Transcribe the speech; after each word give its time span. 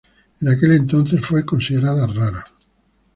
En 0.41 0.47
aquel 0.49 0.71
entonces 0.73 1.23
fue 1.23 1.45
considerada 1.45 2.07
rara. 2.07 2.43